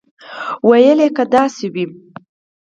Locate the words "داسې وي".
1.33-1.85